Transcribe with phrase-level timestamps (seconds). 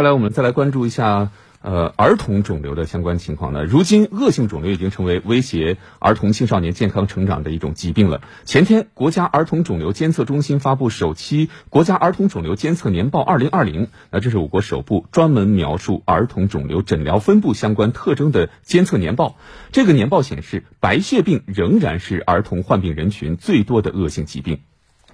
[0.00, 1.30] 接下来我们再来关注一下，
[1.60, 3.66] 呃，儿童肿瘤的相关情况呢。
[3.66, 8.22] 如今，恶性肿瘤已经成为威胁儿童青少年健康成长的一种疾病了。
[8.46, 19.36] 前天，国家儿童肿瘤监测中心发布首期《国家儿童肿瘤监测年报（二零二零）》，那这是我国首部专门描述儿童肿瘤诊疗分布相关特征的监测年报。
[19.70, 24.60] 这个年报显示，白血病仍然是儿童患病人群最多的恶性疾病。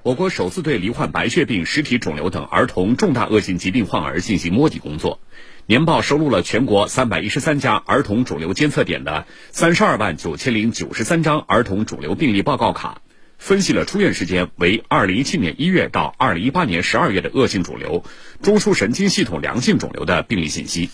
[0.06, 5.18] 我国首次对罹患白血病、实体肿瘤等儿童重大恶性疾病患儿进行摸底工作。
[5.66, 13.00] 年报收录了全国三百一十三家儿童肿瘤监测点的三十二万九千零九十三张儿童肿瘤病例报告卡，
[13.36, 18.04] 分析了出院时间为二零一七年一月到二零一八年十二月的恶性肿瘤、
[18.42, 20.88] 中枢神经系统良性肿瘤的病例信息。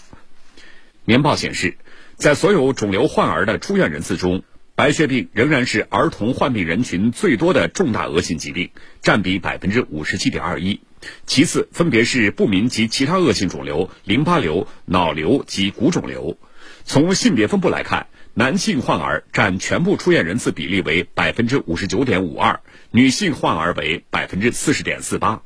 [1.04, 1.76] 年报显示，
[2.16, 4.42] 在所有肿瘤患儿的出院人次中，
[4.74, 8.70] 白血病仍然是儿童患病人群最多的重大恶性疾病，
[9.02, 10.80] 占比百分之五十七点二一。
[11.26, 16.38] 其次分别是不明及其他恶性肿瘤、淋巴瘤、脑瘤及骨肿瘤。
[16.84, 25.42] 从性别分布来看，男性患儿占全部出院人次比例为百分之五十九点五二，女性患儿为百分之四十点四八。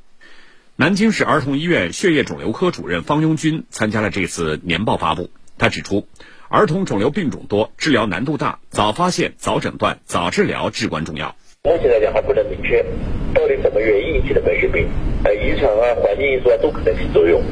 [0.76, 6.06] 南京市儿童医院血液肿瘤科主任方拥军参加了这次年报发布，他指出。
[6.48, 11.34] 儿童肿瘤病种多，治疗难度大，早发现、早诊断、早治疗至关重要。
[11.64, 12.84] 目前来讲还不能明确
[13.34, 14.86] 到底什么原因引起的白血病，
[15.24, 17.42] 呃，遗传啊、环境因素啊都可能起作用。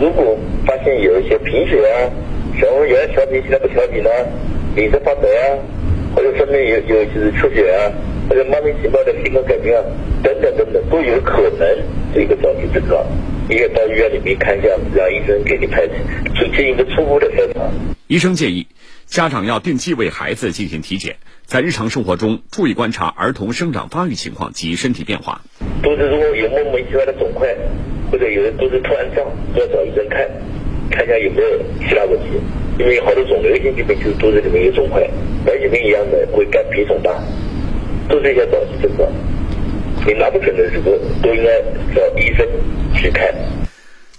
[0.00, 2.10] 如果发现有一些贫血啊，
[2.60, 4.10] 小孩原来调皮现在不调皮了，
[4.74, 5.58] 脸色发白啊，
[6.16, 7.86] 或者说明有有就是出血啊，
[8.28, 9.84] 或者莫名其妙的性格改变啊，
[10.24, 11.68] 等等等等，都有可能
[12.12, 13.06] 是一个早期症状。
[13.50, 17.68] 应该到医院里面看一下，让医生给你排进行一个初步的筛查。
[18.06, 18.68] 医生建议，
[19.06, 25.40] 家长要定期为孩子进行体检，在日常生活中注意观察儿童生长发育情况及身体变化。
[25.82, 27.48] 肚子如果有莫名其妙的肿块，
[28.10, 30.30] 或者有的肚子突然胀，都要找医生看，
[30.90, 31.48] 看一下有没有
[31.88, 32.26] 其他问题。
[32.78, 35.02] 因为好多肿瘤性疾病就是肚子里面有肿块，
[35.44, 37.20] 白血病一样的会肝脾肿大，
[38.08, 39.10] 都是一些早期症状。
[40.06, 40.90] 你拿不准的时候，
[41.22, 41.60] 都应该
[41.94, 42.46] 找医生
[42.94, 43.34] 去看。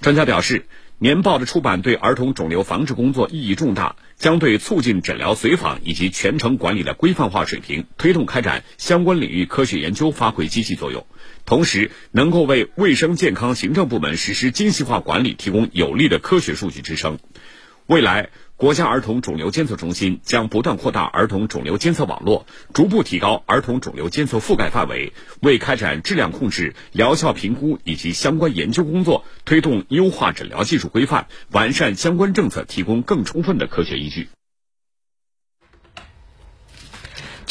[0.02, 0.66] 专家表示。
[1.04, 11.08] 年报的出版对儿童肿瘤防治工作意义重大，将对促进诊疗随访以及全程管理的规范化水平，推动开展相关领域科学研究发挥积极作用，
[11.44, 17.18] 同时能够为卫生健康行政部门实施精细化管理提供有力的科学数据支撑。
[17.88, 18.30] 未来。
[18.62, 22.46] 国家儿童肿瘤监测中心将不断扩大儿童肿瘤监测网络，
[22.76, 34.30] 逐步提高儿童肿瘤监测覆盖范围，为开展质量控制、疗效评估以及相关研究工作，推动优化诊疗技术规范、完善相关政策提供更充分的科学依据。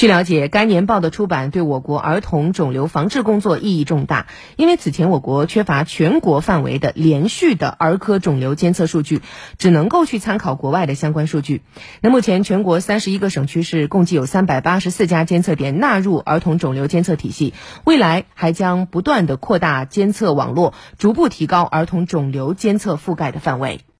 [0.00, 9.21] 据了解，该年报的出版对我国儿童肿瘤防治工作意义重大，因为此前我国缺乏全国范围的连续的儿科肿瘤监测数据，
[9.59, 11.60] 只能够去参考国外的相关数据。
[12.00, 17.53] 那目前全国三十一个省区市共计有三百八十四家监测点纳入儿童肿瘤监测体系，
[17.84, 23.81] 未来还将不断的扩大监测网络，逐步提高儿童肿瘤监测覆盖的范围。